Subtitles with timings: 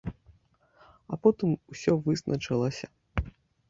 [1.15, 2.87] А потым усё вызначылася.